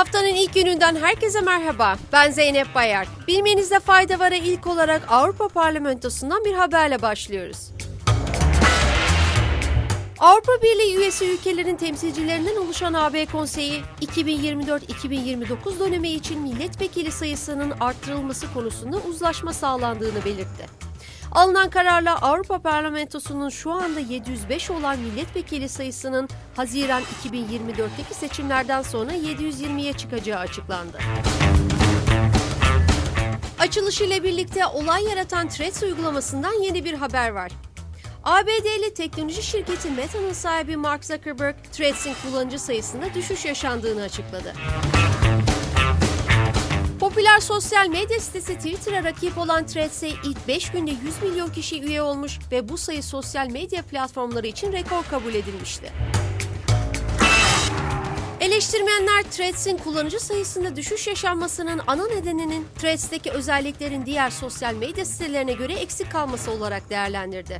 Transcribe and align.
Haftanın 0.00 0.34
ilk 0.34 0.54
gününden 0.54 0.96
herkese 0.96 1.40
merhaba. 1.40 1.96
Ben 2.12 2.30
Zeynep 2.30 2.74
Bayar. 2.74 3.06
Bilmenizde 3.28 3.80
fayda 3.80 4.18
var'a 4.18 4.34
ilk 4.34 4.66
olarak 4.66 5.02
Avrupa 5.08 5.48
Parlamentosu'ndan 5.48 6.44
bir 6.44 6.54
haberle 6.54 7.02
başlıyoruz. 7.02 7.70
Avrupa 10.18 10.52
Birliği 10.62 10.96
üyesi 10.96 11.24
ülkelerin 11.24 11.76
temsilcilerinden 11.76 12.56
oluşan 12.56 12.94
AB 12.94 13.26
Konseyi 13.26 13.82
2024-2029 14.00 15.78
dönemi 15.80 16.08
için 16.08 16.40
milletvekili 16.40 17.12
sayısının 17.12 17.72
arttırılması 17.80 18.52
konusunda 18.54 18.96
uzlaşma 18.96 19.52
sağlandığını 19.52 20.24
belirtti. 20.24 20.89
Alınan 21.32 21.70
kararla 21.70 22.16
Avrupa 22.22 22.58
Parlamentosu'nun 22.58 23.48
şu 23.48 23.72
anda 23.72 24.00
705 24.00 24.70
olan 24.70 24.98
milletvekili 24.98 25.68
sayısının 25.68 26.28
Haziran 26.56 27.02
2024'teki 27.02 28.14
seçimlerden 28.14 28.82
sonra 28.82 29.12
720'ye 29.12 29.92
çıkacağı 29.92 30.38
açıklandı. 30.38 30.98
Açılış 33.58 34.00
ile 34.00 34.24
birlikte 34.24 34.66
olay 34.66 35.04
yaratan 35.04 35.48
Threads 35.48 35.82
uygulamasından 35.82 36.62
yeni 36.62 36.84
bir 36.84 36.94
haber 36.94 37.30
var. 37.30 37.52
ABD'li 38.24 38.94
teknoloji 38.94 39.42
şirketi 39.42 39.90
Meta'nın 39.90 40.32
sahibi 40.32 40.76
Mark 40.76 41.04
Zuckerberg, 41.04 41.56
Threads'in 41.72 42.14
kullanıcı 42.22 42.58
sayısında 42.58 43.14
düşüş 43.14 43.44
yaşandığını 43.44 44.02
açıkladı. 44.02 44.54
Popüler 47.10 47.40
sosyal 47.40 47.88
medya 47.88 48.20
sitesi 48.20 48.54
Twitter'a 48.54 49.04
rakip 49.04 49.38
olan 49.38 49.66
Threads'e 49.66 50.08
ilk 50.08 50.48
5 50.48 50.70
günde 50.70 50.90
100 50.90 51.22
milyon 51.22 51.48
kişi 51.48 51.82
üye 51.82 52.02
olmuş 52.02 52.38
ve 52.52 52.68
bu 52.68 52.78
sayı 52.78 53.02
sosyal 53.02 53.48
medya 53.48 53.82
platformları 53.82 54.46
için 54.46 54.72
rekor 54.72 55.04
kabul 55.10 55.34
edilmişti. 55.34 55.92
Eleştirmenler 58.40 59.22
Threads'in 59.22 59.76
kullanıcı 59.76 60.20
sayısında 60.20 60.76
düşüş 60.76 61.06
yaşanmasının 61.06 61.80
ana 61.86 62.06
nedeninin 62.06 62.66
Threads'teki 62.78 63.30
özelliklerin 63.30 64.06
diğer 64.06 64.30
sosyal 64.30 64.74
medya 64.74 65.04
sitelerine 65.04 65.52
göre 65.52 65.74
eksik 65.74 66.12
kalması 66.12 66.50
olarak 66.50 66.90
değerlendirdi. 66.90 67.58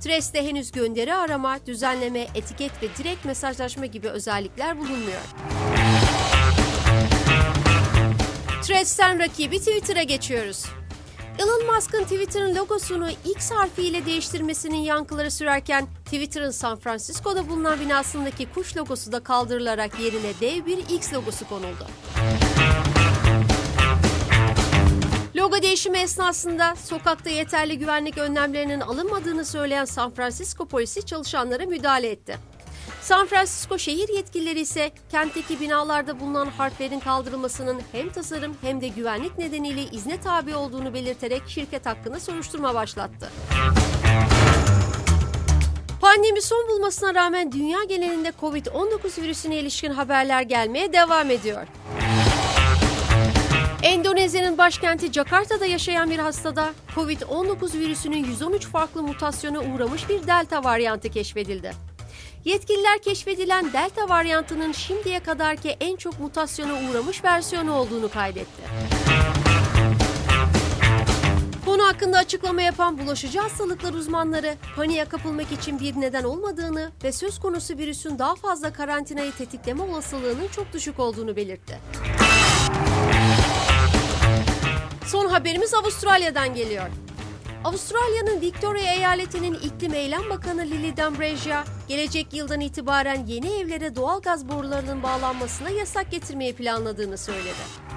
Threads'te 0.00 0.46
henüz 0.46 0.72
gönderi 0.72 1.14
arama, 1.14 1.58
düzenleme, 1.66 2.26
etiket 2.34 2.82
ve 2.82 2.86
direkt 2.98 3.24
mesajlaşma 3.24 3.86
gibi 3.86 4.08
özellikler 4.08 4.78
bulunmuyor. 4.78 5.22
Threads'ten 8.68 9.18
rakibi 9.18 9.58
Twitter'a 9.58 10.02
geçiyoruz. 10.02 10.64
Elon 11.38 11.74
Musk'ın 11.74 12.02
Twitter'ın 12.02 12.56
logosunu 12.56 13.10
X 13.10 13.50
harfiyle 13.50 14.06
değiştirmesinin 14.06 14.76
yankıları 14.76 15.30
sürerken 15.30 15.86
Twitter'ın 16.04 16.50
San 16.50 16.78
Francisco'da 16.78 17.48
bulunan 17.48 17.80
binasındaki 17.80 18.46
kuş 18.52 18.76
logosu 18.76 19.12
da 19.12 19.20
kaldırılarak 19.20 20.00
yerine 20.00 20.32
dev 20.40 20.66
bir 20.66 20.78
X 20.78 21.14
logosu 21.14 21.48
konuldu. 21.48 21.86
Logo 25.36 25.62
değişimi 25.62 25.98
esnasında 25.98 26.76
sokakta 26.76 27.30
yeterli 27.30 27.78
güvenlik 27.78 28.18
önlemlerinin 28.18 28.80
alınmadığını 28.80 29.44
söyleyen 29.44 29.84
San 29.84 30.14
Francisco 30.14 30.66
polisi 30.68 31.06
çalışanlara 31.06 31.66
müdahale 31.66 32.10
etti. 32.10 32.38
San 33.02 33.26
Francisco 33.26 33.78
şehir 33.78 34.08
yetkilileri 34.08 34.60
ise 34.60 34.90
kentteki 35.10 35.60
binalarda 35.60 36.20
bulunan 36.20 36.46
harflerin 36.46 37.00
kaldırılmasının 37.00 37.80
hem 37.92 38.12
tasarım 38.12 38.56
hem 38.60 38.80
de 38.80 38.88
güvenlik 38.88 39.38
nedeniyle 39.38 39.82
izne 39.82 40.20
tabi 40.20 40.54
olduğunu 40.54 40.94
belirterek 40.94 41.42
şirket 41.46 41.86
hakkında 41.86 42.20
soruşturma 42.20 42.74
başlattı. 42.74 43.30
Pandemi 46.00 46.42
son 46.42 46.68
bulmasına 46.68 47.14
rağmen 47.14 47.52
dünya 47.52 47.84
genelinde 47.84 48.32
Covid-19 48.40 49.22
virüsüne 49.22 49.56
ilişkin 49.56 49.90
haberler 49.90 50.42
gelmeye 50.42 50.92
devam 50.92 51.30
ediyor. 51.30 51.66
Endonezya'nın 53.82 54.58
başkenti 54.58 55.12
Jakarta'da 55.12 55.66
yaşayan 55.66 56.10
bir 56.10 56.18
hastada 56.18 56.72
Covid-19 56.94 57.78
virüsünün 57.78 58.24
113 58.24 58.66
farklı 58.66 59.02
mutasyona 59.02 59.60
uğramış 59.60 60.08
bir 60.08 60.26
delta 60.26 60.64
varyantı 60.64 61.08
keşfedildi. 61.08 61.87
Yetkililer 62.48 62.98
keşfedilen 62.98 63.72
delta 63.72 64.08
varyantının 64.08 64.72
şimdiye 64.72 65.20
kadarki 65.20 65.76
en 65.80 65.96
çok 65.96 66.20
mutasyona 66.20 66.72
uğramış 66.72 67.24
versiyonu 67.24 67.74
olduğunu 67.74 68.10
kaydetti. 68.10 68.62
Konu 71.64 71.82
hakkında 71.82 72.18
açıklama 72.18 72.62
yapan 72.62 72.98
bulaşıcı 72.98 73.40
hastalıklar 73.40 73.94
uzmanları 73.94 74.54
paniğe 74.76 75.04
kapılmak 75.04 75.52
için 75.52 75.80
bir 75.80 76.00
neden 76.00 76.24
olmadığını 76.24 76.92
ve 77.04 77.12
söz 77.12 77.40
konusu 77.40 77.78
virüsün 77.78 78.18
daha 78.18 78.34
fazla 78.34 78.72
karantinayı 78.72 79.32
tetikleme 79.32 79.82
olasılığının 79.82 80.48
çok 80.48 80.72
düşük 80.72 81.00
olduğunu 81.00 81.36
belirtti. 81.36 81.78
Son 85.06 85.26
haberimiz 85.26 85.74
Avustralya'dan 85.74 86.54
geliyor. 86.54 86.88
Avustralya'nın 87.64 88.40
Victoria 88.40 88.92
eyaletinin 88.92 89.54
iklim 89.54 89.94
eylem 89.94 90.30
bakanı 90.30 90.62
Lily 90.62 90.96
D'Ambrosio, 90.96 91.56
gelecek 91.88 92.34
yıldan 92.34 92.60
itibaren 92.60 93.26
yeni 93.26 93.48
evlere 93.48 93.96
doğal 93.96 94.20
gaz 94.20 94.48
borularının 94.48 95.02
bağlanmasına 95.02 95.70
yasak 95.70 96.10
getirmeyi 96.10 96.54
planladığını 96.54 97.18
söyledi. 97.18 97.88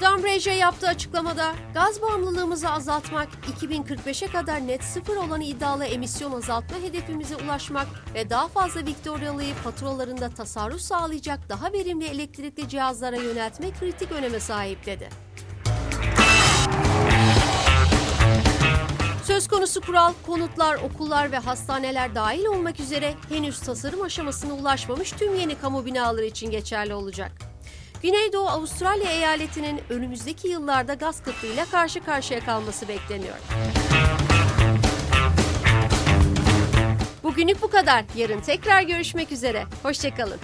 D'Ambrosio 0.00 0.52
yaptığı 0.52 0.88
açıklamada 0.88 1.54
gaz 1.74 2.02
bağımlılığımızı 2.02 2.70
azaltmak, 2.70 3.28
2045'e 3.60 4.28
kadar 4.28 4.66
net 4.66 4.84
sıfır 4.84 5.16
olan 5.16 5.40
iddialı 5.40 5.84
emisyon 5.84 6.32
azaltma 6.32 6.78
hedefimize 6.78 7.36
ulaşmak 7.36 7.86
ve 8.14 8.30
daha 8.30 8.48
fazla 8.48 8.86
Victoria'lıyı 8.86 9.54
faturalarında 9.54 10.30
tasarruf 10.30 10.80
sağlayacak 10.80 11.48
daha 11.48 11.72
verimli 11.72 12.04
elektrikli 12.04 12.68
cihazlara 12.68 13.16
yöneltmek 13.16 13.80
kritik 13.80 14.12
öneme 14.12 14.40
sahip 14.40 14.86
dedi. 14.86 15.25
Söz 19.36 19.48
konusu 19.48 19.80
kural, 19.80 20.12
konutlar, 20.26 20.74
okullar 20.74 21.32
ve 21.32 21.38
hastaneler 21.38 22.14
dahil 22.14 22.44
olmak 22.44 22.80
üzere 22.80 23.14
henüz 23.28 23.60
tasarım 23.60 24.02
aşamasına 24.02 24.54
ulaşmamış 24.54 25.12
tüm 25.12 25.34
yeni 25.34 25.58
kamu 25.58 25.84
binaları 25.84 26.24
için 26.24 26.50
geçerli 26.50 26.94
olacak. 26.94 27.32
Güneydoğu 28.02 28.48
Avustralya 28.48 29.10
eyaletinin 29.10 29.80
önümüzdeki 29.90 30.48
yıllarda 30.48 30.94
gaz 30.94 31.22
kıtlığıyla 31.22 31.64
karşı 31.64 32.04
karşıya 32.04 32.40
kalması 32.40 32.88
bekleniyor. 32.88 33.36
Bugünlük 37.22 37.62
bu 37.62 37.70
kadar. 37.70 38.04
Yarın 38.16 38.40
tekrar 38.40 38.82
görüşmek 38.82 39.32
üzere. 39.32 39.64
Hoşçakalın. 39.82 40.38